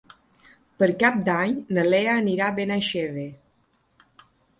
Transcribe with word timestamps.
Per 0.77 0.87
Cap 1.03 1.19
d'Any 1.27 1.53
na 1.77 1.83
Lea 1.87 2.15
anirà 2.21 2.47
a 2.47 2.55
Benaixeve. 2.61 3.27